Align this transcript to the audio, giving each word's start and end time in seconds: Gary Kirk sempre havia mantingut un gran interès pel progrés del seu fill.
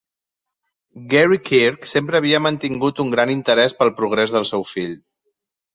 Gary 1.11 1.37
Kirk 1.51 1.85
sempre 1.91 2.19
havia 2.21 2.41
mantingut 2.49 3.05
un 3.07 3.15
gran 3.19 3.37
interès 3.39 3.79
pel 3.83 3.95
progrés 4.03 4.39
del 4.39 4.53
seu 4.55 4.69
fill. 4.75 4.99